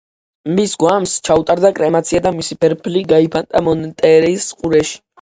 [0.59, 5.03] მისი გვამს ჩაუტარდა კრემაცია და მისი ფერფლი გაიფანტა მონტერეის ყურეში.